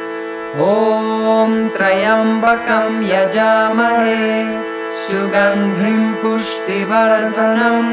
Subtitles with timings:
[0.62, 4.24] ॐ त्रयम्बकं यजामहे
[5.00, 7.92] सुगन्धिं पुष्टिवर्धनम्।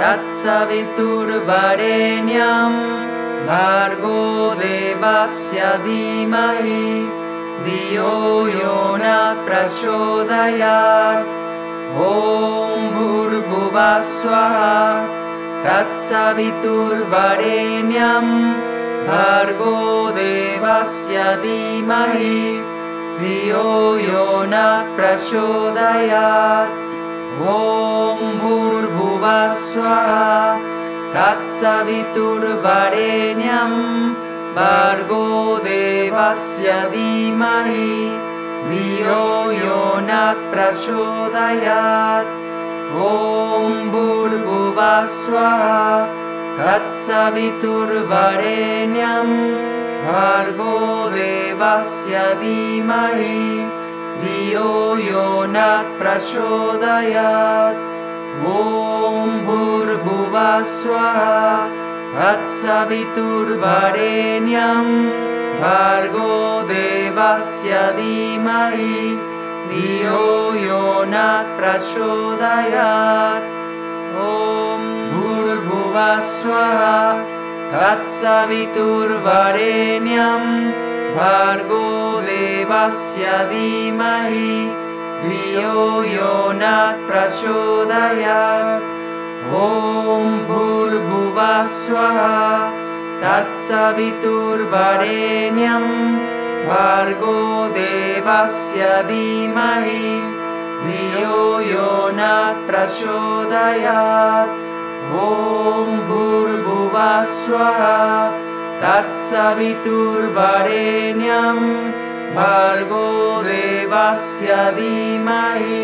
[0.00, 1.02] तत्सवितुर्वरेण्यं
[3.48, 4.22] भार्गो
[4.62, 6.86] देवस्य धीमहि
[7.66, 8.16] धियो
[8.56, 9.06] यो न
[9.46, 11.28] प्रचोदयात्।
[12.08, 14.56] ॐ भूर्भुवः स्वः
[15.64, 16.86] तत्सवितुर्वरेण्यं
[19.08, 22.60] argo de basia di mahi
[23.20, 26.68] dio yona prachodayat
[27.54, 29.96] om bhur bhuvasva
[31.14, 33.72] tatsa vitur varenyam
[34.54, 38.12] bargo di mahi
[38.70, 39.26] dio
[39.64, 42.26] yona prachodayat
[43.08, 44.30] om bhur
[46.58, 47.68] तत्सवितुर्वरेण्यं
[50.06, 50.78] भार्गो
[51.10, 53.42] देवस्य धीमहि
[54.22, 55.56] धियो यो न
[55.98, 57.84] प्रचोदयात्।
[58.54, 61.20] ॐ भूर्भुवः स्वः
[62.16, 63.28] तत्सवितुर्वरेण्यं
[65.62, 66.34] भार्गो
[66.74, 68.98] देवस्य धीमहि
[69.70, 70.26] धियो
[70.66, 70.84] यो
[71.14, 71.16] न
[71.60, 73.48] प्रचोदयात्।
[74.26, 74.97] ॐ
[75.87, 76.79] भूर्भुवः स्वः
[77.73, 80.45] तत्सवितुर्वरेण्यं
[81.15, 81.87] भार्गो
[82.21, 84.55] देवस्य धीमहि
[85.23, 86.61] धियो यो न
[87.07, 88.91] प्रचोदयात्
[89.61, 92.19] ॐ भूर्भुवः स्वः
[93.23, 95.87] तत्सवितुर्वरेण्यं
[96.67, 97.39] भार्गो
[97.79, 100.11] देवस्य धीमहि
[100.83, 101.39] धियो
[101.71, 101.89] यो
[102.19, 102.21] न
[102.67, 104.53] प्रचोदयात्
[105.21, 107.81] ॐ भूर्भुवः स्वः
[108.81, 109.89] तत्सवितुर्वरेण्यं
[112.35, 113.09] भार्गो
[113.47, 115.83] देवस्य धीमहि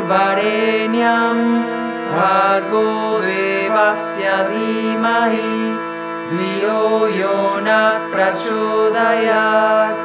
[2.14, 2.88] भार्गो
[3.28, 5.54] देवस्य धीमहि
[6.32, 6.82] धियो
[7.18, 7.36] यो
[7.66, 7.68] न
[8.12, 10.02] प्रचोदयात्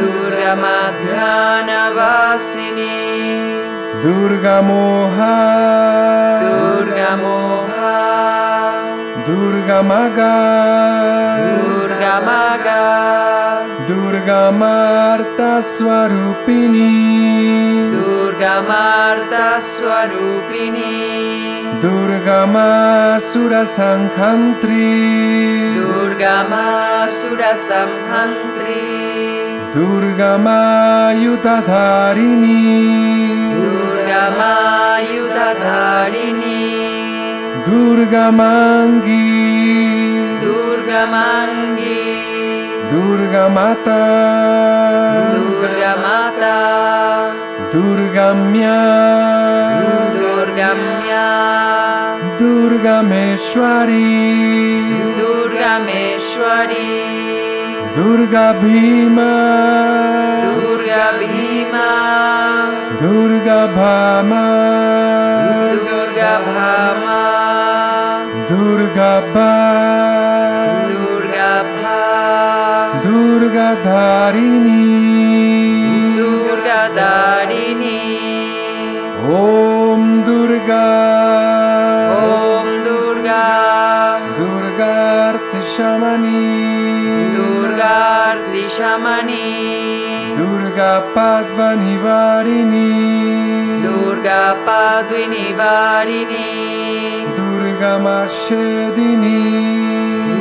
[0.00, 0.58] दुर्गमध्यानवासिनी
[4.04, 5.32] दुर्गमोहा
[6.44, 7.90] दुर्गमोहा
[9.30, 10.34] Durgamaga
[11.54, 13.33] Durga Maga Durga
[14.51, 17.91] Marta Swarupini.
[17.91, 21.15] Durga Marta Swarupini.
[21.81, 28.81] Durga Masura Sankhantri Durga Masura Samhantri
[29.75, 32.63] Durga Mayutadharini.
[33.59, 36.63] Durga Mayudhadharini
[37.67, 39.27] Durga Mangi.
[40.41, 42.14] Durga Mangi
[42.95, 44.03] Durga Mata
[45.35, 46.59] Durga Mata
[47.73, 48.79] Durgamya
[50.15, 51.27] Durgamya
[52.39, 54.15] Durgameshwari
[55.19, 56.93] Durgameshwari
[57.99, 59.33] Durga Bhima
[60.47, 61.91] Durga Bhima
[63.03, 64.47] Durga Bhama
[65.83, 67.23] Durga Bhama
[68.47, 69.64] Durga Ba
[73.65, 74.85] Durgadarini
[76.17, 78.01] Durgadarini
[79.25, 80.85] Om Durga
[82.25, 83.45] Om Durga
[84.37, 86.43] Durgarti Shamani
[87.37, 89.49] Durgarti Shamani
[90.37, 92.91] Durga Padvani Varini
[93.81, 96.53] Durga Padvini Varini
[97.39, 99.41] Durga Mashedini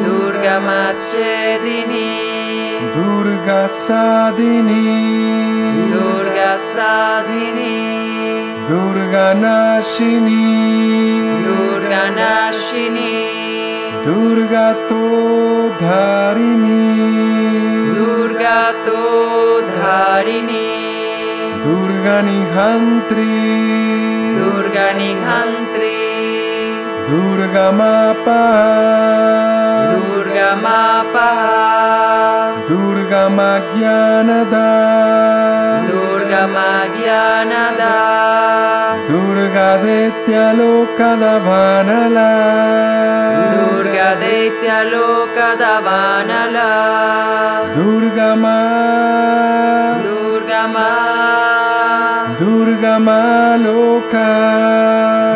[0.05, 2.24] Durga Mashedini
[2.95, 4.87] Durga Sadini.
[5.93, 7.81] Durga Sadini.
[8.69, 10.47] Durga নাশিনী।
[11.45, 13.15] Durga নাশিনী।
[14.05, 15.05] Durga তো
[15.81, 16.85] ধারিণী।
[17.95, 19.01] দুর্গা তো
[19.83, 20.71] ধারিণী।
[21.65, 23.33] দুর্গা নিহান্ত্রী।
[24.41, 25.97] দুর্গা নিহান্ত্রী।
[27.11, 28.45] দুর্গা মাপা
[29.93, 31.31] দুর্গা মাপা
[32.69, 34.69] Durga Magyanada
[35.87, 37.95] Durga Magyanada
[39.07, 42.31] Durga Deitya Loka Davanala.
[43.53, 46.71] Durga Deitya Loka Davanala.
[47.77, 48.61] Durga Ma.
[50.07, 50.91] Durga Ma.
[52.41, 54.31] Durga Ma Loka.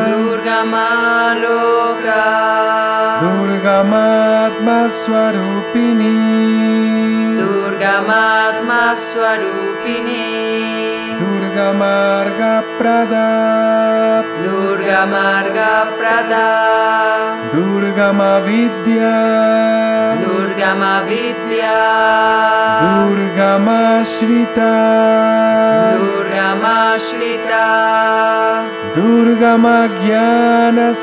[0.08, 0.88] Durga Ma
[1.44, 2.24] Loka.
[3.20, 4.28] Durga Ma
[7.98, 14.22] Maloka Durga Maloka Durga Matma Swarupini Durga Marga Prada.
[14.42, 16.46] Durga Marga Prada
[17.52, 19.16] Durga Mavidya
[20.22, 21.78] Durga Mavidya
[22.86, 24.74] Durga Mashrita
[25.98, 27.66] Durga Mashrita
[28.94, 30.94] Durga Magyana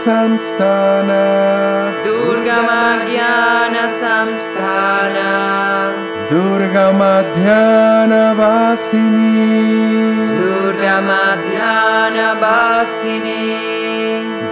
[6.29, 9.46] Durga Madhyana Vasini
[10.39, 13.44] Durga Madhyana Vasini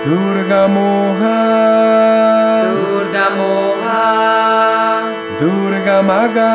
[0.05, 1.39] Durga Moha
[2.77, 4.05] Durga Moha
[5.39, 6.51] Durga Maga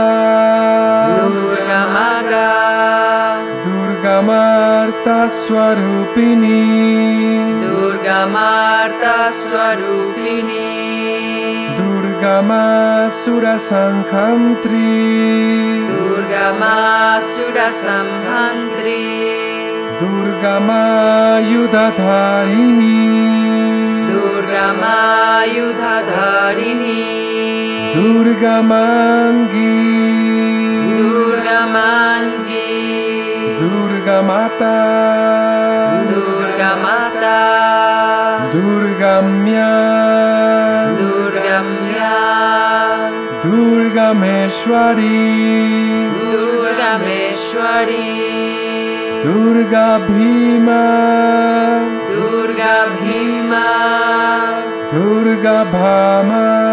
[1.27, 2.49] Durga Maga
[3.65, 6.63] Durga Marta Swarupini
[7.67, 10.88] Durga Marta Swarupini
[12.19, 19.07] Durgama Surasamhantri Durgama Surasamhantri
[20.03, 23.07] Durgama Yudhadharini
[24.11, 27.07] Durgama Yudhadharini
[34.27, 36.03] Mata.
[36.11, 37.39] Durga Mata.
[38.51, 40.38] Durga Durgamya
[44.09, 45.21] Durgameshwari
[46.33, 48.09] Durgameshwari
[49.25, 50.85] Durga Bhima
[52.09, 53.67] Durga Bhima
[54.93, 56.68] Durga Bhama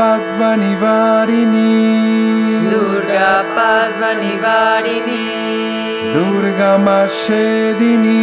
[0.00, 1.72] पाद्वनिवारिणी
[2.70, 5.24] Durga पाद्वनिवारिणी
[6.14, 8.22] दुर्गमाच्छेदिनी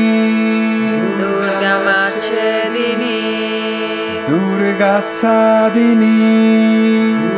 [1.20, 3.20] दुर्गमाच्छेदिनी
[4.30, 6.16] Durga सादिनी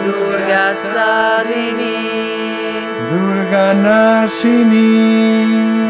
[0.05, 1.97] Durga सादिनी
[3.11, 4.87] दुर्गानाशिनी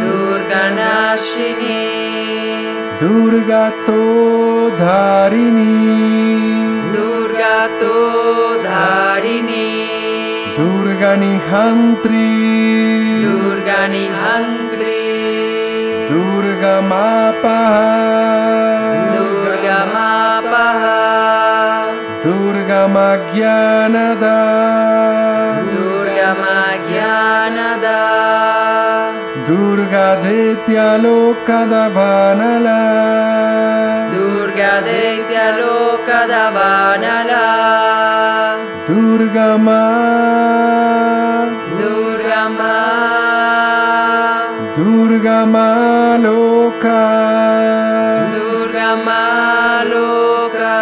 [0.08, 1.77] दुर्गानाशिनी
[3.03, 4.01] Durga तो
[4.79, 6.69] धारिणी
[8.65, 9.69] Dharini
[10.60, 12.29] Durgani Hantri.
[13.25, 15.05] Durgani Hantri.
[16.12, 17.60] Durga Mapa
[19.15, 20.67] Durga Mapa
[22.24, 24.39] Durga Magyanada.
[25.72, 28.19] Durga Magyanada.
[30.24, 32.80] Deity Aloka Davanala
[34.13, 37.46] Durga Deity Aloka Davanala
[38.88, 39.84] Durga Ma
[41.78, 43.10] Durga Ma
[44.80, 47.01] Durga Ma Loka.
[48.34, 50.78] Durga Ma Loka.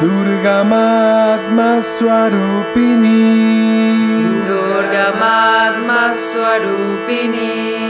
[0.00, 3.24] Durga Ma Swarupini.
[4.46, 5.34] Durga Ma
[5.66, 7.89] Atma Swarupini.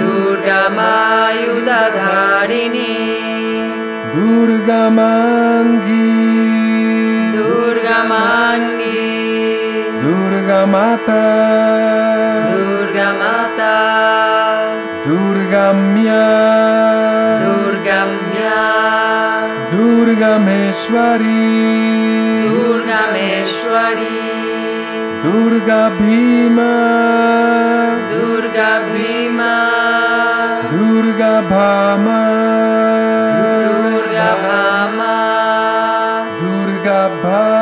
[0.00, 1.84] Durgama Durga
[4.16, 6.08] Durgamangi
[7.36, 9.04] Durgamangi
[10.00, 11.71] Durgamata
[20.92, 24.18] Meshwari Durga Meshwari
[25.24, 26.72] Durga Bhima
[28.12, 29.54] Durga Bhima
[30.72, 32.20] Durga Bhama
[33.64, 35.16] Durga Bhama
[36.42, 37.61] Durga Bha